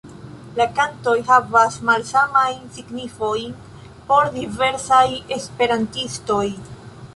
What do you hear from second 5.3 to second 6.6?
esperantistoj.